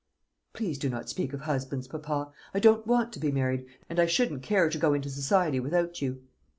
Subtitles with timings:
[0.53, 2.31] "Please do not speak of husbands, papa.
[2.55, 6.01] I don't want to be married, and I shouldn't care to go into society without
[6.01, 6.23] you."